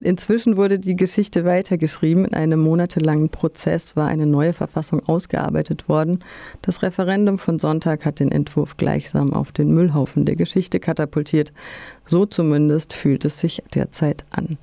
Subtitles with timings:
[0.00, 2.26] Inzwischen wurde die Geschichte weitergeschrieben.
[2.26, 6.22] In einem monatelangen Prozess war eine neue Verfassung ausgearbeitet worden.
[6.60, 11.50] Das Referendum von Sonntag hat den Entwurf gleichsam auf den Müllhaufen der Geschichte katapultiert.
[12.04, 14.58] So zumindest fühlt es sich derzeit an.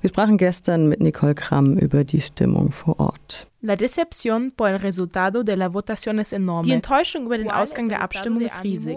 [0.00, 3.46] Wir sprachen gestern mit Nicole Kramm über die Stimmung vor Ort.
[3.60, 6.62] La decepción por el resultado de la votación es enorme.
[6.62, 8.96] Die Enttäuschung über den Ausgang der Abstimmung ist riesig.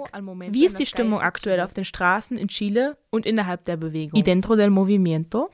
[0.51, 4.17] Wie ist die Stimmung aktuell auf den Straßen in Chile und innerhalb der Bewegung?
[4.17, 5.49] Y dentro del movimiento?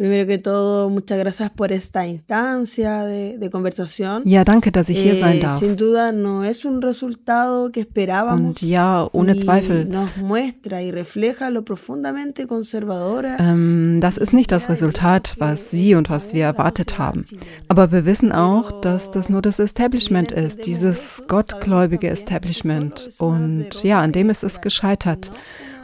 [0.00, 4.22] Primero que todo, muchas gracias por esta instancia de, de conversación.
[4.24, 5.58] Ja, danke, dass ich hier sein eh, darf.
[5.58, 8.48] Sin duda no es un resultado que esperábamos.
[8.48, 9.90] Und ja, ohne Zweifel.
[9.90, 13.36] Nos muestra y refleja lo profundamente conservadora.
[13.38, 17.26] Ähm, das ist nicht das Resultat, was Sie und was wir erwartet haben.
[17.68, 23.10] Aber wir wissen auch, dass das nur das Establishment ist, dieses gottgläubige Establishment.
[23.18, 25.30] Und ja, an dem ist es gescheitert.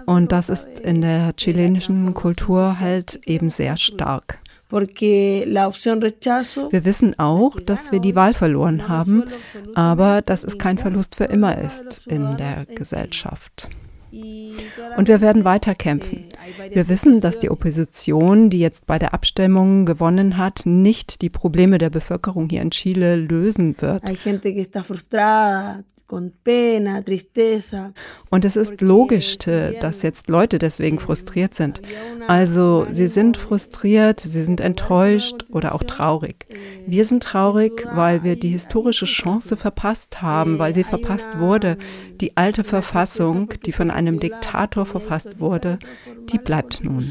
[0.06, 4.38] Und das ist in der chilenischen Kultur halt eben sehr stark.
[6.70, 9.24] Wir wissen auch, dass wir die Wahl verloren haben,
[9.74, 13.68] aber dass es kein Verlust für immer ist in der Gesellschaft.
[14.96, 16.24] Und wir werden weiter kämpfen.
[16.70, 21.78] Wir wissen, dass die Opposition, die jetzt bei der Abstimmung gewonnen hat, nicht die Probleme
[21.78, 24.02] der Bevölkerung hier in Chile lösen wird.
[26.08, 26.32] Und
[28.44, 31.82] es ist logisch, dass jetzt Leute deswegen frustriert sind.
[32.28, 36.46] Also sie sind frustriert, sie sind enttäuscht oder auch traurig.
[36.86, 41.76] Wir sind traurig, weil wir die historische Chance verpasst haben, weil sie verpasst wurde.
[42.20, 45.78] Die alte Verfassung, die von einem Diktator verfasst wurde,
[46.30, 47.04] die bleibt nun.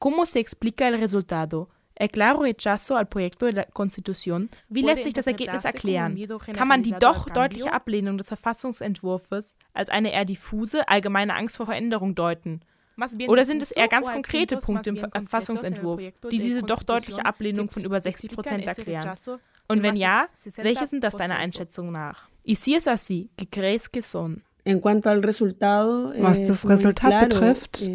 [0.00, 1.68] ¿Cómo se explica el resultado?
[2.08, 4.48] Claro rechazo al proyecto de la Constitución.
[4.68, 6.18] Wie lässt sich das Ergebnis erklären?
[6.52, 11.66] Kann man die doch deutliche Ablehnung des Verfassungsentwurfs als eine eher diffuse, allgemeine Angst vor
[11.66, 12.62] Veränderung deuten?
[13.28, 17.84] Oder sind es eher ganz konkrete Punkte im Verfassungsentwurf, die diese doch deutliche Ablehnung von
[17.84, 19.14] über 60 Prozent erklären?
[19.68, 22.28] Und wenn ja, welche sind das deiner Einschätzung nach?
[22.44, 24.42] Y si es así, ¿qué crees que son?
[26.18, 27.90] Was das Resultat betrifft,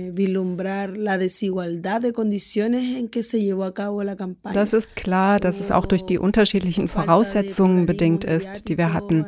[4.53, 9.25] das ist klar, dass es auch durch die unterschiedlichen Voraussetzungen bedingt ist, die wir hatten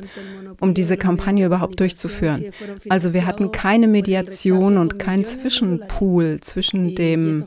[0.60, 2.46] um diese Kampagne überhaupt durchzuführen.
[2.90, 7.46] Also wir hatten keine Mediation und kein Zwischenpool zwischen dem,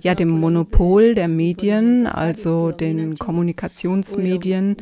[0.00, 4.76] ja, dem Monopol der Medien, also den Kommunikationsmedien,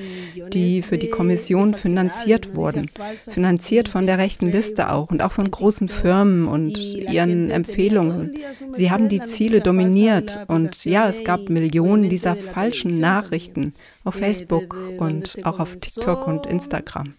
[0.52, 2.90] die für die Kommission finanziert wurden.
[3.30, 8.34] Finanziert von der rechten Liste auch und auch von großen Firmen und ihren Empfehlungen.
[8.74, 13.72] Sie haben die Ziele dominiert und ja, es gab Millionen dieser falschen Nachrichten
[14.04, 17.14] auf Facebook und auch auf TikTok und Instagram.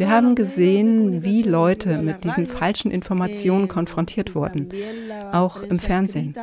[0.00, 4.70] Wir haben gesehen, wie Leute mit diesen falschen Informationen konfrontiert wurden,
[5.30, 6.34] auch im Fernsehen.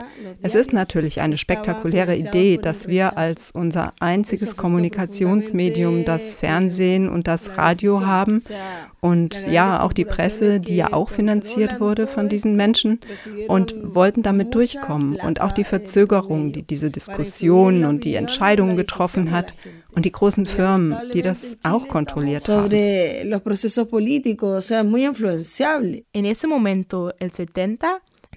[0.43, 7.27] Es ist natürlich eine spektakuläre Idee, dass wir als unser einziges Kommunikationsmedium das Fernsehen und
[7.27, 8.43] das Radio haben
[8.99, 12.99] und ja, auch die Presse, die ja auch finanziert wurde von diesen Menschen
[13.47, 19.31] und wollten damit durchkommen und auch die Verzögerung, die diese Diskussion und die Entscheidungen getroffen
[19.31, 19.53] hat
[19.91, 22.71] und die großen Firmen, die das auch kontrolliert haben.
[26.11, 27.79] In ese momento, el 70,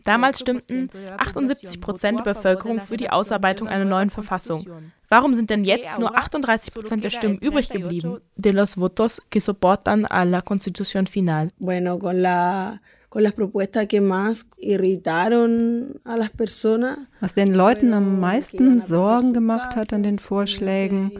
[0.04, 0.88] damals stimmten
[1.18, 4.66] 78 Prozent der Bevölkerung für die Ausarbeitung einer neuen Verfassung.
[5.08, 9.40] Warum sind denn jetzt nur 38 Prozent der Stimmen übrig geblieben, de los votos que
[9.40, 11.50] soportan a la Constitución final?
[11.58, 16.96] Bueno, con la con las propuestas que más irritaron a las personas.
[17.20, 21.12] Was den Leuten am meisten Sorgen gemacht hat an den Vorschlägen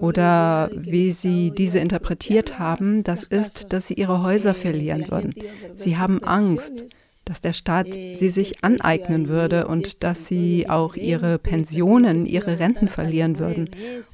[0.00, 5.32] oder wie sie diese interpretiert haben, das ist, dass sie ihre Häuser verlieren würden.
[5.76, 6.84] Sie haben Angst
[7.28, 12.88] dass der Staat sie sich aneignen würde und dass sie auch ihre Pensionen, ihre Renten
[12.88, 13.68] verlieren würden.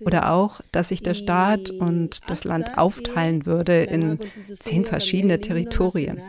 [0.05, 4.19] Oder auch, dass sich der Staat und das Land aufteilen würde in
[4.59, 6.21] zehn verschiedene Territorien.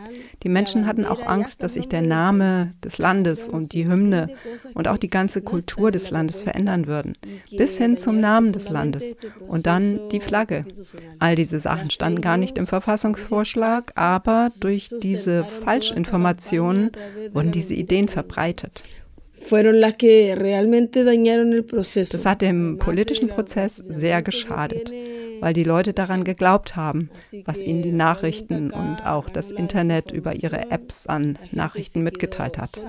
[0.42, 4.28] Die Menschen hatten auch Angst, dass sich der Name des Landes und die Hymne
[4.74, 7.16] und auch die ganze Kultur des Landes verändern würden,
[7.56, 9.16] bis hin zum Namen des Landes
[9.48, 10.64] und dann die Flagge.
[11.18, 15.44] All diese Sachen standen gar nicht im Verfassungsvorschlag, aber durch diese
[16.76, 18.82] Falschinformationen wurden diese Ideen verbreitet.
[22.10, 24.90] Das hat dem politischen Prozess sehr geschadet,
[25.40, 27.10] weil die Leute daran geglaubt haben,
[27.44, 32.80] was ihnen die Nachrichten und auch das Internet über ihre Apps an Nachrichten mitgeteilt hat.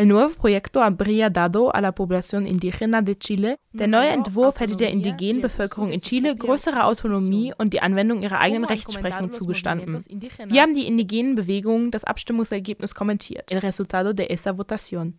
[0.00, 4.76] El nuevo proyecto habría dado a la población indígena de Chile, der neue Entwurf hätte
[4.76, 10.00] der indigenen Bevölkerung in Chile größere Autonomie und die Anwendung ihrer eigenen Rechtsprechung zugestanden.
[10.46, 13.50] Wie haben die indigenen Bewegungen das Abstimmungsergebnis kommentiert?
[13.50, 15.14] El resultado de esa votación.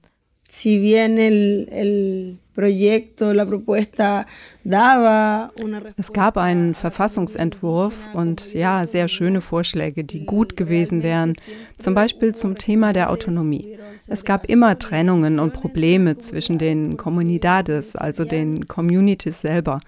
[0.51, 4.25] Si bien el, el proyecto, la propuesta
[4.63, 11.35] daba una Es gab einen Verfassungsentwurf und ja, sehr schöne Vorschläge, die gut gewesen wären,
[11.77, 13.77] zum Beispiel zum Thema der Autonomie.
[14.07, 19.79] Es gab immer Trennungen und Probleme zwischen den Comunidades, also den Communities selber.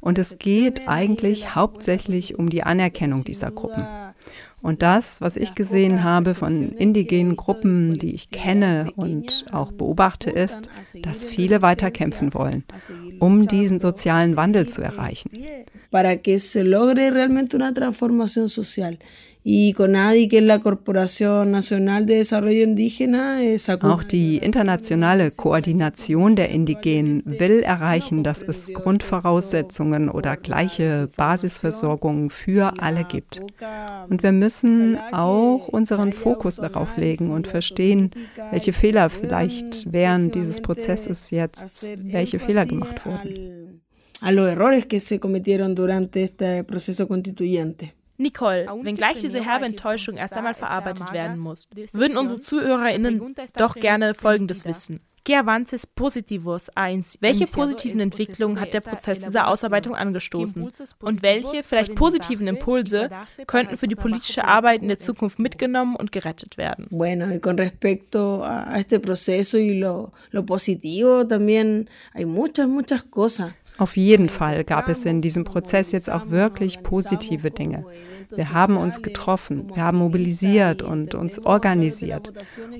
[0.00, 3.84] Und es geht eigentlich hauptsächlich um die Anerkennung dieser Gruppen.
[4.62, 10.30] Und das, was ich gesehen habe von indigenen Gruppen, die ich kenne und auch beobachte,
[10.30, 10.68] ist,
[11.02, 12.64] dass viele weiterkämpfen wollen,
[13.18, 15.30] um diesen sozialen Wandel zu erreichen.
[15.90, 18.98] Para que se logre realmente una transformación social.
[19.42, 23.38] Y CONADI, que es la Corporación Nacional de Desarrollo Indígena,
[23.80, 32.74] Auch die internationale Koordination der Indigenen will erreichen, dass es Grundvoraussetzungen oder gleiche Basisversorgung für
[32.82, 33.40] alle gibt.
[34.10, 34.49] Und wir müssen
[35.12, 38.10] auch unseren Fokus darauf legen und verstehen,
[38.50, 43.82] welche Fehler vielleicht während dieses Prozesses jetzt, welche Fehler gemacht wurden.
[44.22, 47.92] A los errores que se cometieron durante este proceso constituyente.
[48.18, 54.14] Nicole, wenngleich diese herbe Enttäuschung erst einmal verarbeitet werden muss, würden unsere ZuhörerInnen doch gerne
[54.14, 55.00] Folgendes wissen.
[55.22, 57.18] ¿Qué avances positivos eins?
[57.20, 60.72] Welche positiven Entwicklungen hat der Prozess dieser Ausarbeitung angestoßen?
[61.02, 63.10] Und welche, vielleicht positiven Impulse
[63.46, 66.86] könnten für die politische Arbeit in der Zukunft mitgenommen und gerettet werden?
[66.90, 73.02] Bueno, y con respecto a este proceso y lo, lo positivo también hay muchas, muchas
[73.02, 73.52] cosas.
[73.80, 77.86] Auf jeden Fall gab es in diesem Prozess jetzt auch wirklich positive Dinge.
[78.28, 82.30] Wir haben uns getroffen, wir haben mobilisiert und uns organisiert.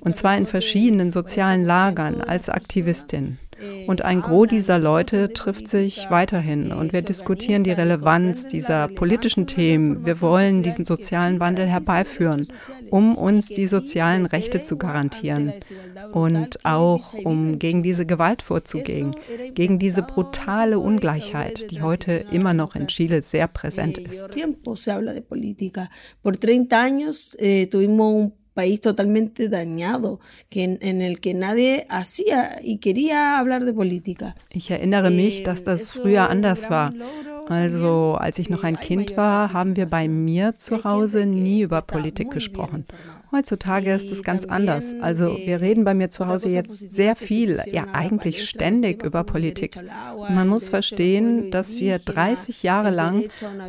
[0.02, 3.38] Und zwar in verschiedenen sozialen Lagern als Aktivistin.
[3.86, 9.46] Und ein Gros dieser Leute trifft sich weiterhin und wir diskutieren die Relevanz dieser politischen
[9.46, 10.04] Themen.
[10.06, 12.48] Wir wollen diesen sozialen Wandel herbeiführen,
[12.90, 15.52] um uns die sozialen Rechte zu garantieren
[16.12, 19.14] und auch um gegen diese Gewalt vorzugehen,
[19.54, 24.26] gegen diese brutale Ungleichheit, die heute immer noch in Chile sehr präsent ist.
[28.54, 31.86] Por 30 años eh, tuvimos un país totalmente dañado, que en, en, el que nadie
[31.88, 34.34] hacía y quería hablar de política.
[34.52, 36.92] Ich erinnere mich, dass das früher anders war.
[37.48, 41.82] Also als ich noch ein Kind war, haben wir bei mir zu Hause nie über
[41.82, 42.84] Politik gesprochen.
[43.32, 44.94] Heutzutage ist es ganz anders.
[45.00, 49.76] Also wir reden bei mir zu Hause jetzt sehr viel, ja eigentlich ständig über Politik.
[49.76, 53.24] Und man muss verstehen, dass wir 30 Jahre lang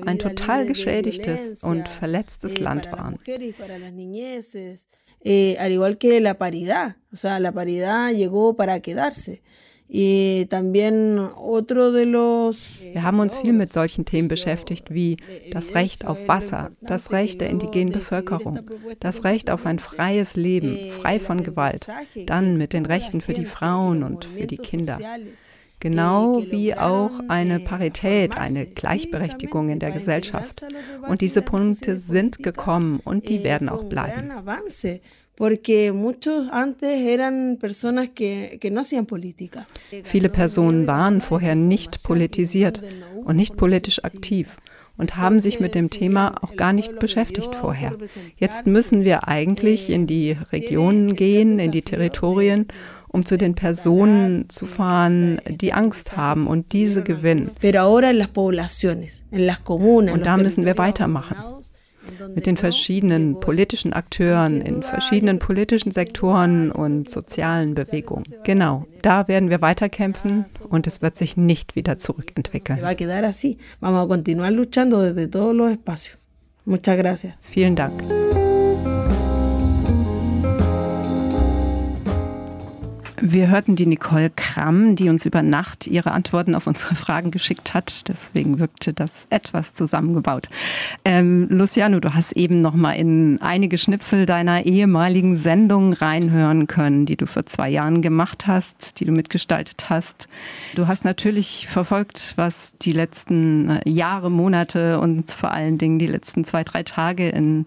[0.05, 3.19] ein total geschädigtes und verletztes Land waren.
[5.23, 9.43] Eh, al igual que la paridad, o sea, la paridad llegó para quedarse.
[9.93, 10.47] Wir
[13.03, 15.17] haben uns viel mit solchen Themen beschäftigt wie
[15.51, 18.61] das Recht auf Wasser, das Recht der indigenen Bevölkerung,
[19.01, 21.87] das Recht auf ein freies Leben, frei von Gewalt,
[22.25, 24.97] dann mit den Rechten für die Frauen und für die Kinder.
[25.81, 30.63] Genau wie auch eine Parität, eine Gleichberechtigung in der Gesellschaft.
[31.09, 34.31] Und diese Punkte sind gekommen und die werden auch bleiben
[35.35, 39.67] porque muchos antes eran personas que, que no hacían política.
[40.03, 42.81] Viele Personen waren vorher nicht politisiert
[43.23, 44.57] und nicht politisch aktiv
[44.97, 47.97] und haben sich mit dem Thema auch gar nicht beschäftigt vorher.
[48.37, 52.67] Jetzt müssen wir eigentlich in die Regionen gehen, in die Territorien,
[53.07, 57.49] um zu den Personen zu fahren, die Angst haben und diese gewinnen.
[57.49, 57.75] Und
[60.25, 61.37] da müssen wir weitermachen
[62.35, 68.25] mit den verschiedenen politischen Akteuren in verschiedenen politischen Sektoren und sozialen Bewegungen.
[68.43, 72.79] Genau, da werden wir weiterkämpfen und es wird sich nicht wieder zurückentwickeln.
[77.41, 78.03] Vielen Dank.
[83.23, 87.75] Wir hörten die Nicole Kramm, die uns über Nacht ihre Antworten auf unsere Fragen geschickt
[87.75, 88.07] hat.
[88.07, 90.49] Deswegen wirkte das etwas zusammengebaut.
[91.05, 97.05] Ähm, Luciano, du hast eben noch mal in einige Schnipsel deiner ehemaligen Sendung reinhören können,
[97.05, 100.27] die du vor zwei Jahren gemacht hast, die du mitgestaltet hast.
[100.73, 106.07] Du hast natürlich verfolgt, was die letzten äh, Jahre, Monate und vor allen Dingen die
[106.07, 107.65] letzten zwei, drei Tage in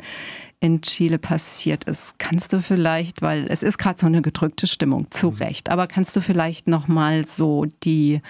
[0.61, 2.19] in Chile passiert ist.
[2.19, 5.37] Kannst du vielleicht, weil es ist gerade so eine gedrückte Stimmung, zu mhm.
[5.37, 8.21] Recht, aber kannst du vielleicht noch mal so die,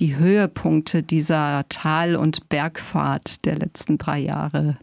[0.00, 4.78] die Höhepunkte dieser Tal- und Bergfahrt der letzten drei Jahre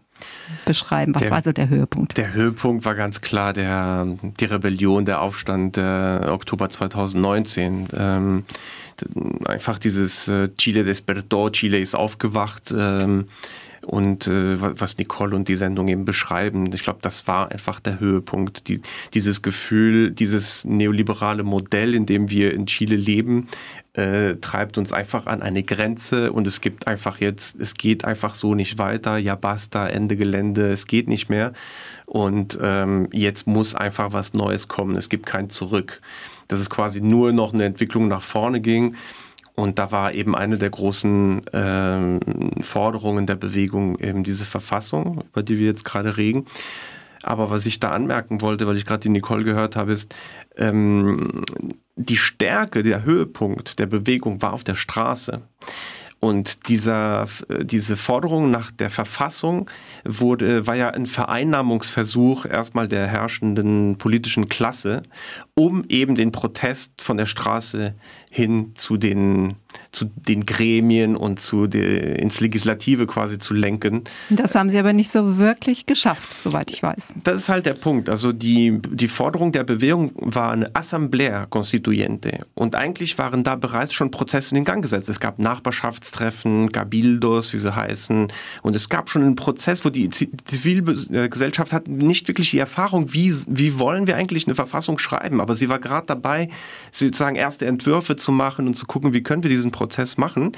[0.65, 1.15] beschreiben?
[1.15, 2.17] Was der, war so der Höhepunkt?
[2.17, 4.07] Der Höhepunkt war ganz klar der,
[4.39, 7.87] die Rebellion, der Aufstand äh, Oktober 2019.
[7.93, 8.43] Ähm,
[9.45, 12.73] einfach dieses äh, Chile despertó, Chile ist aufgewacht.
[12.75, 13.25] Ähm,
[13.85, 16.71] und äh, was Nicole und die Sendung eben beschreiben.
[16.73, 18.67] Ich glaube, das war einfach der Höhepunkt.
[18.67, 18.81] Die,
[19.13, 23.47] dieses Gefühl, dieses neoliberale Modell, in dem wir in Chile leben,
[23.93, 28.35] äh, treibt uns einfach an eine Grenze und es gibt einfach jetzt, es geht einfach
[28.35, 31.51] so nicht weiter, ja basta, Ende Gelände, es geht nicht mehr.
[32.05, 34.95] Und ähm, jetzt muss einfach was Neues kommen.
[34.95, 36.01] Es gibt kein Zurück.
[36.47, 38.95] Dass es quasi nur noch eine Entwicklung nach vorne ging.
[39.61, 42.19] Und da war eben eine der großen ähm,
[42.61, 46.47] Forderungen der Bewegung eben diese Verfassung, über die wir jetzt gerade reden.
[47.21, 50.15] Aber was ich da anmerken wollte, weil ich gerade die Nicole gehört habe, ist,
[50.57, 51.43] ähm,
[51.95, 55.41] die Stärke, der Höhepunkt der Bewegung war auf der Straße.
[56.23, 57.25] Und dieser,
[57.63, 59.71] diese Forderung nach der Verfassung
[60.05, 65.01] wurde, war ja ein Vereinnahmungsversuch erstmal der herrschenden politischen Klasse,
[65.55, 67.95] um eben den Protest von der Straße
[68.29, 69.55] hin zu den,
[69.91, 74.05] zu den Gremien und zu de, ins Legislative quasi zu lenken.
[74.29, 77.13] Das haben Sie aber nicht so wirklich geschafft, soweit ich weiß.
[77.23, 78.07] Das ist halt der Punkt.
[78.07, 82.45] Also die, die Forderung der Bewegung war eine Assemblea Constituyente.
[82.53, 85.09] Und eigentlich waren da bereits schon Prozesse in Gang gesetzt.
[85.09, 88.31] Es gab Nachbarschaftstreffen, Cabildos, wie sie heißen.
[88.61, 93.35] Und es gab schon einen Prozess, wo die Zivilgesellschaft hat nicht wirklich die Erfahrung, wie,
[93.47, 95.41] wie wollen wir eigentlich eine Verfassung schreiben.
[95.41, 96.47] Aber sie war gerade dabei,
[96.93, 99.80] sozusagen erste Entwürfe zu machen und zu gucken, wie können wir diesen Prozess
[100.17, 100.53] machen.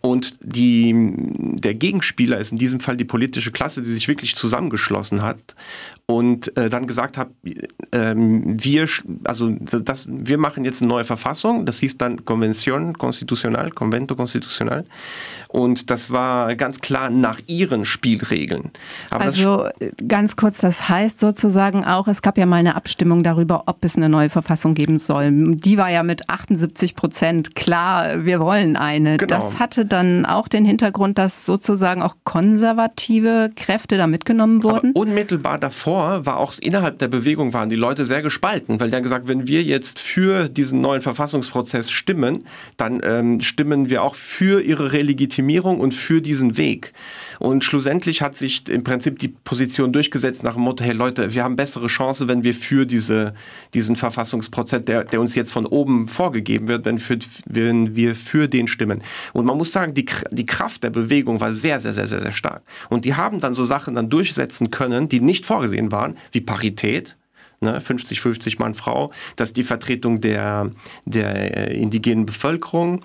[0.00, 5.22] Und die, der Gegenspieler ist in diesem Fall die politische Klasse, die sich wirklich zusammengeschlossen
[5.22, 5.54] hat
[6.06, 7.28] und äh, dann gesagt hat,
[7.92, 8.86] ähm, wir,
[9.24, 14.84] also das, wir machen jetzt eine neue Verfassung, das hieß dann Convention Constitucional, Convento Constitucional
[15.48, 18.70] und das war ganz klar nach ihren Spielregeln.
[19.10, 19.68] Aber also
[20.06, 23.96] ganz kurz, das heißt sozusagen auch, es gab ja mal eine Abstimmung darüber, ob es
[23.96, 25.56] eine neue Verfassung geben soll.
[25.56, 29.18] Die war ja mit 78 Prozent klar, wir wollen eine.
[29.18, 29.28] Genau.
[29.28, 34.92] Das hatte dann auch den Hintergrund, dass sozusagen auch konservative Kräfte da mitgenommen wurden.
[34.92, 38.96] Aber unmittelbar davor war auch innerhalb der Bewegung waren die Leute sehr gespalten, weil die
[38.96, 42.46] haben gesagt, wenn wir jetzt für diesen neuen Verfassungsprozess stimmen,
[42.78, 46.94] dann ähm, stimmen wir auch für ihre Relegitimierung und für diesen Weg.
[47.40, 51.44] Und schlussendlich hat sich im Prinzip die Position durchgesetzt nach dem Motto, hey Leute, wir
[51.44, 53.34] haben bessere Chance, wenn wir für diese,
[53.74, 58.37] diesen Verfassungsprozess, der, der uns jetzt von oben vorgegeben wird, wenn, für, wenn wir für
[58.46, 59.02] den stimmen.
[59.32, 62.32] Und man muss sagen, die, die Kraft der Bewegung war sehr, sehr, sehr, sehr, sehr
[62.32, 62.62] stark.
[62.88, 67.16] Und die haben dann so Sachen dann durchsetzen können, die nicht vorgesehen waren, wie Parität,
[67.60, 70.70] ne, 50-50 Mann Frau, das ist die Vertretung der,
[71.04, 73.04] der äh, indigenen Bevölkerung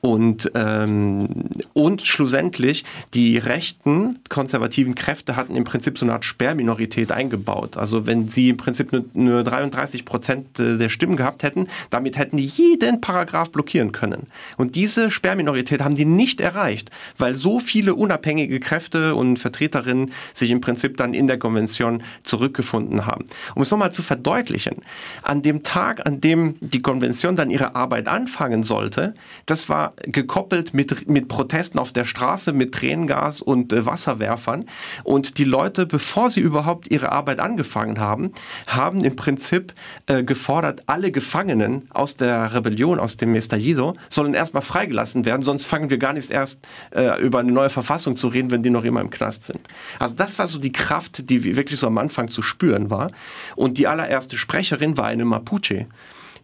[0.00, 1.28] und, ähm,
[1.72, 7.76] und schlussendlich die rechten konservativen Kräfte hatten im Prinzip so eine Art Sperrminorität eingebaut.
[7.76, 12.18] Also wenn sie im Prinzip nur, nur 33 Prozent äh, der Stimmen gehabt hätten, damit
[12.18, 14.26] hätten die jeden Paragraph blockieren können.
[14.56, 20.50] Und diese Sperrminorität haben die nicht erreicht, weil so viele unabhängige Kräfte und Vertreterinnen sich
[20.50, 23.24] im Prinzip dann in der Konvention zurückgefunden haben.
[23.54, 24.76] Um es nochmal zu verdeutlichen.
[25.22, 29.14] An dem Tag, an dem die Konvention dann ihre Arbeit anfangen sollte,
[29.46, 34.66] das war gekoppelt mit, mit Protesten auf der Straße, mit Tränengas und äh, Wasserwerfern.
[35.04, 38.32] Und die Leute, bevor sie überhaupt ihre Arbeit angefangen haben,
[38.66, 39.72] haben im Prinzip
[40.06, 45.66] äh, gefordert, alle Gefangenen aus der Rebellion, aus dem Estallido, sollen erstmal freigelassen werden, sonst
[45.66, 48.84] fangen wir gar nicht erst äh, über eine neue Verfassung zu reden, wenn die noch
[48.84, 49.60] immer im Knast sind.
[49.98, 53.10] Also das war so die Kraft, die wirklich so am Anfang zu spüren war.
[53.56, 55.86] Und die allererste Sprecherin war eine Mapuche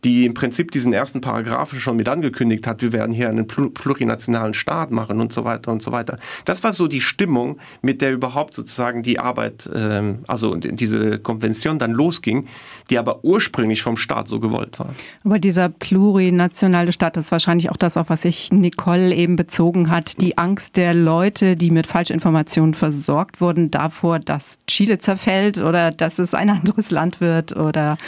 [0.04, 4.54] die im Prinzip diesen ersten Paragraphen schon mit angekündigt hat, wir werden hier einen plurinationalen
[4.54, 6.18] Staat machen und so weiter und so weiter.
[6.44, 11.78] Das war so die Stimmung, mit der überhaupt sozusagen die Arbeit, ähm, also diese Konvention
[11.78, 12.46] dann losging,
[12.90, 14.94] die aber ursprünglich vom Staat so gewollt war.
[15.24, 19.90] Aber dieser plurinationale Staat, das ist wahrscheinlich auch das, auf was sich Nicole eben bezogen
[19.90, 25.90] hat, die Angst der Leute, die mit Falschinformationen versorgt wurden, davor, dass Chile zerfällt oder
[25.90, 27.98] dass es ein anderes Land wird oder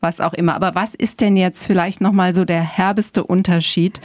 [0.00, 0.54] was auch immer.
[0.54, 4.00] Aber was ist denn jetzt vielleicht nochmal so der herbeste Unterschied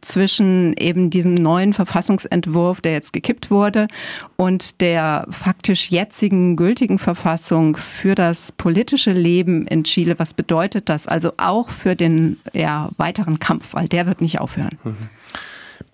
[0.00, 3.88] zwischen eben diesem neuen Verfassungsentwurf, der jetzt gekippt wurde,
[4.36, 10.18] und der faktisch jetzigen gültigen Verfassung für das politische Leben in Chile?
[10.18, 11.08] Was bedeutet das?
[11.08, 14.78] Also auch für den ja, weiteren Kampf, weil der wird nicht aufhören.
[14.84, 14.96] Mhm.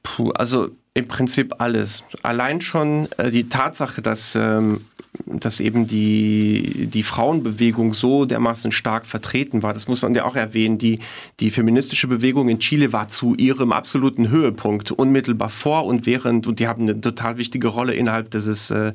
[0.02, 2.04] Puh, also Im Prinzip alles.
[2.22, 4.82] Allein schon äh, die Tatsache, dass, ähm,
[5.24, 10.36] dass eben die, die Frauenbewegung so dermaßen stark vertreten war, das muss man ja auch
[10.36, 10.76] erwähnen.
[10.76, 10.98] Die,
[11.40, 16.60] die feministische Bewegung in Chile war zu ihrem absoluten Höhepunkt, unmittelbar vor und während, und
[16.60, 18.92] die haben eine total wichtige Rolle innerhalb dieses, äh,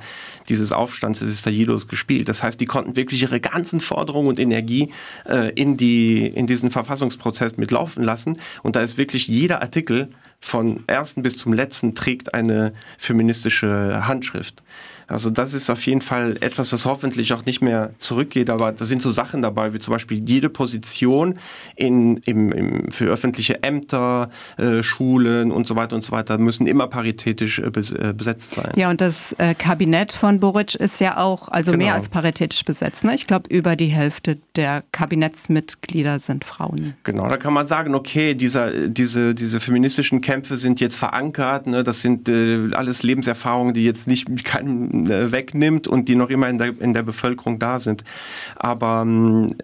[0.49, 2.29] dieses Aufstands, des Estallidos gespielt.
[2.29, 4.91] Das heißt, die konnten wirklich ihre ganzen Forderungen und Energie
[5.27, 8.37] äh, in, die, in diesen Verfassungsprozess mitlaufen lassen.
[8.61, 10.09] Und da ist wirklich jeder Artikel
[10.39, 14.63] von ersten bis zum letzten trägt eine feministische Handschrift.
[15.07, 18.85] Also das ist auf jeden Fall etwas, was hoffentlich auch nicht mehr zurückgeht, aber da
[18.85, 21.39] sind so Sachen dabei, wie zum Beispiel jede Position
[21.75, 26.67] in, im, im, für öffentliche Ämter, äh, Schulen und so weiter und so weiter müssen
[26.67, 28.71] immer paritätisch äh, äh besetzt sein.
[28.75, 31.85] Ja, und das äh, Kabinett von Boric ist ja auch also genau.
[31.85, 33.03] mehr als paritätisch besetzt.
[33.03, 33.15] Ne?
[33.15, 36.95] Ich glaube, über die Hälfte der Kabinettsmitglieder sind Frauen.
[37.03, 41.83] Genau, da kann man sagen, okay, dieser, diese, diese feministischen Kämpfe sind jetzt verankert, ne?
[41.83, 46.49] das sind äh, alles Lebenserfahrungen, die jetzt nicht keinem äh, wegnimmt und die noch immer
[46.49, 48.03] in der, in der Bevölkerung da sind.
[48.55, 49.05] Aber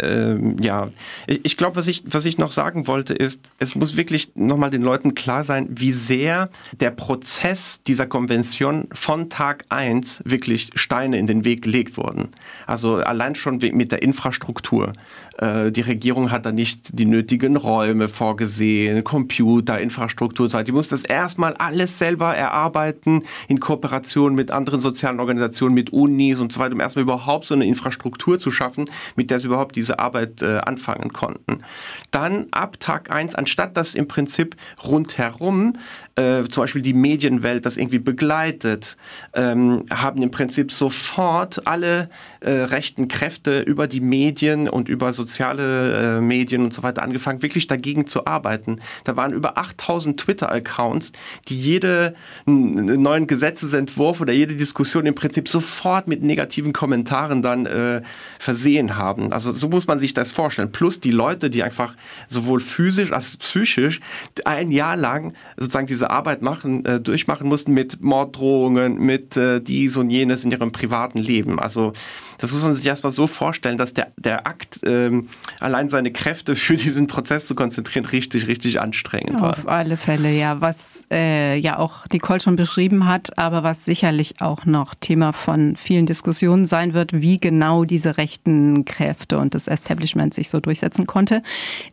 [0.01, 0.89] äh, ja,
[1.27, 4.69] ich, ich glaube, was ich, was ich noch sagen wollte, ist, es muss wirklich nochmal
[4.69, 6.49] den Leuten klar sein, wie sehr
[6.79, 12.29] der Prozess dieser Konvention von Tag 1 wirklich Steine in den Weg gelegt wurden.
[12.67, 14.93] Also allein schon mit der Infrastruktur.
[15.37, 20.47] Äh, die Regierung hat da nicht die nötigen Räume vorgesehen, Computer, Infrastruktur.
[20.63, 26.39] Die muss das erstmal alles selber erarbeiten in Kooperation mit anderen sozialen Organisationen, mit Unis
[26.39, 29.75] und so weiter, um erstmal überhaupt so eine Infrastruktur zu schaffen, mit der sie überhaupt
[29.75, 31.63] diese Arbeit äh, anfangen konnten.
[32.11, 35.77] Dann ab Tag 1, anstatt dass im Prinzip rundherum
[36.15, 38.97] äh, zum Beispiel die Medienwelt das irgendwie begleitet,
[39.33, 42.09] ähm, haben im Prinzip sofort alle
[42.41, 47.41] äh, rechten Kräfte über die Medien und über soziale äh, Medien und so weiter angefangen,
[47.41, 48.79] wirklich dagegen zu arbeiten.
[49.03, 51.13] Da waren über 8000 Twitter-Accounts,
[51.47, 52.13] die jede
[52.45, 58.01] neuen Gesetzesentwurf oder jede Diskussion im Prinzip sofort mit negativen Kommentaren dann äh,
[58.39, 59.31] versehen haben.
[59.31, 60.71] Also so muss man sich das vorstellen.
[60.71, 61.95] Plus die Leute, die einfach
[62.27, 63.99] sowohl physisch als psychisch
[64.45, 69.97] ein Jahr lang sozusagen diese Arbeit machen, äh, durchmachen mussten mit Morddrohungen, mit äh, dies
[69.97, 71.59] und jenes in ihrem privaten Leben.
[71.59, 71.93] Also
[72.37, 75.29] das muss man sich erstmal so vorstellen, dass der, der Akt, ähm,
[75.59, 79.51] allein seine Kräfte für diesen Prozess zu konzentrieren, richtig, richtig anstrengend war.
[79.51, 80.61] Auf alle Fälle, ja.
[80.61, 85.75] Was äh, ja auch Nicole schon beschrieben hat, aber was sicherlich auch noch Thema von
[85.75, 91.05] vielen Diskussionen sein wird, wie genau diese rechten Kräfte und das Establishment sich so durchsetzen
[91.05, 91.43] konnte.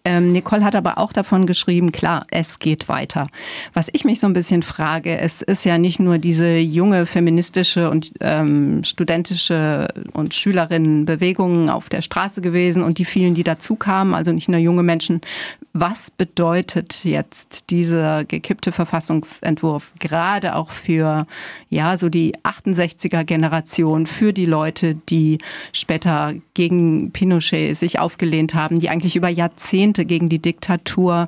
[0.04, 3.26] Ähm, Nicole hat aber auch davon geschrieben, klar, es geht weiter.
[3.74, 7.90] Was ich mich so ein bisschen frage, es ist ja nicht nur diese junge feministische
[7.90, 14.14] und ähm, studentische und Schülerinnenbewegung auf der Straße gewesen und die vielen, die dazu kamen,
[14.14, 15.20] also nicht nur junge Menschen.
[15.72, 21.26] Was bedeutet jetzt dieser gekippte Verfassungsentwurf gerade auch für
[21.68, 25.38] ja so die 68 60er-Generation, für die Leute, die
[25.72, 31.26] später gegen Pinochet sich aufgelehnt haben, die eigentlich über Jahrzehnte gegen die Diktatur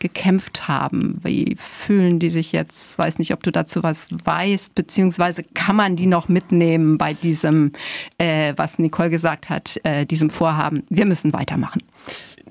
[0.00, 1.20] gekämpft haben?
[1.22, 2.98] Wie fühlen die sich jetzt?
[2.98, 7.72] Weiß nicht, ob du dazu was weißt, beziehungsweise kann man die noch mitnehmen bei diesem,
[8.18, 10.82] äh, was Nicole gesagt hat, äh, diesem Vorhaben?
[10.88, 11.82] Wir müssen weitermachen.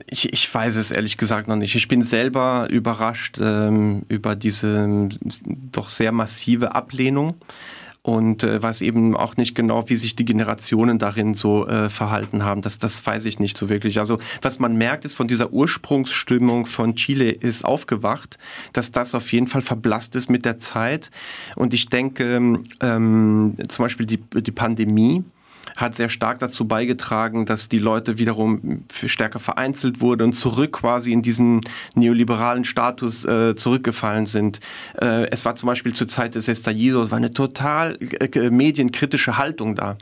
[0.07, 1.75] Ich, ich, weiß es ehrlich gesagt noch nicht.
[1.75, 5.09] Ich bin selber überrascht ähm, über diese ähm,
[5.71, 7.35] doch sehr massive Ablehnung
[8.09, 12.43] und äh, weiß eben auch nicht genau, wie sich die Generationen darin so äh, verhalten
[12.43, 12.63] haben.
[12.63, 13.99] Das, das weiß ich nicht so wirklich.
[13.99, 18.39] Also was man merkt, ist von dieser Ursprungsstimmung von Chile ist aufgewacht,
[18.73, 21.11] dass das auf jeden Fall verblasst ist mit der Zeit.
[21.55, 25.23] Und ich denke, ähm, zum Beispiel die, die Pandemie,
[25.79, 31.11] hat sehr stark dazu beigetragen, dass die Leute wiederum stärker vereinzelt wurden und zurück quasi
[31.11, 31.61] in diesen
[31.95, 34.59] neoliberalen Status äh, zurückgefallen sind.
[35.01, 39.75] Äh, es war zum Beispiel zur Zeit des Estallidos war eine total äh, medienkritische Haltung
[39.75, 39.97] da.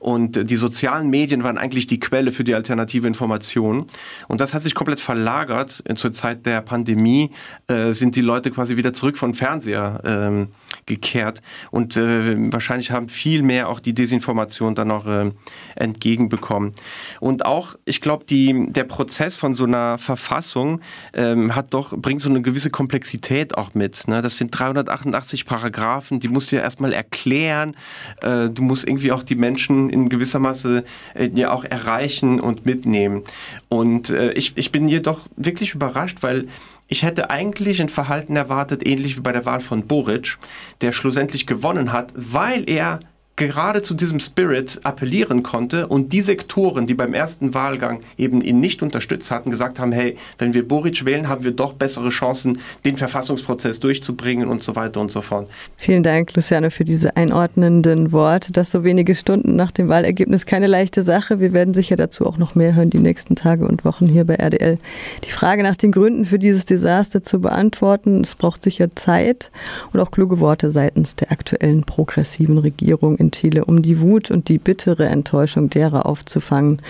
[0.00, 3.86] Und die sozialen Medien waren eigentlich die Quelle für die alternative Information.
[4.28, 5.82] Und das hat sich komplett verlagert.
[5.96, 7.30] Zur Zeit der Pandemie
[7.66, 10.48] äh, sind die Leute quasi wieder zurück vom Fernseher ähm,
[10.88, 11.40] gekehrt.
[11.70, 15.30] Und äh, wahrscheinlich haben viel mehr auch die Desinformation dann noch äh,
[15.76, 16.72] entgegenbekommen.
[17.20, 20.80] Und auch, ich glaube, der Prozess von so einer Verfassung
[21.12, 24.08] ähm, hat doch, bringt so eine gewisse Komplexität auch mit.
[24.08, 24.22] Ne?
[24.22, 27.76] Das sind 388 Paragraphen, die musst du ja erstmal erklären.
[28.22, 32.66] Äh, du musst irgendwie auch die Menschen in gewisser Maße äh, ja auch erreichen und
[32.66, 33.22] mitnehmen.
[33.68, 36.48] Und äh, ich, ich bin jedoch wirklich überrascht, weil
[36.88, 40.38] ich hätte eigentlich ein Verhalten erwartet, ähnlich wie bei der Wahl von Boric,
[40.80, 43.00] der schlussendlich gewonnen hat, weil er
[43.38, 48.60] gerade zu diesem Spirit appellieren konnte und die Sektoren, die beim ersten Wahlgang eben ihn
[48.60, 52.58] nicht unterstützt hatten, gesagt haben, hey, wenn wir Boric wählen, haben wir doch bessere Chancen,
[52.84, 55.48] den Verfassungsprozess durchzubringen und so weiter und so fort.
[55.76, 58.52] Vielen Dank, Luciano, für diese einordnenden Worte.
[58.52, 61.38] Das so wenige Stunden nach dem Wahlergebnis keine leichte Sache.
[61.38, 64.34] Wir werden sicher dazu auch noch mehr hören die nächsten Tage und Wochen hier bei
[64.34, 64.78] RDL.
[65.24, 69.52] Die Frage nach den Gründen für dieses Desaster zu beantworten, es braucht sicher Zeit
[69.92, 74.48] und auch kluge Worte seitens der aktuellen progressiven Regierung in Chile, um die Wut und
[74.48, 76.82] die bittere Enttäuschung derer aufzufangen,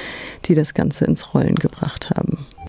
[0.44, 2.46] die das Ganze ins Rollen gebracht haben.